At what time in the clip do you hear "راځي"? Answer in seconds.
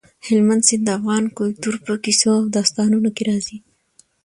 3.29-3.57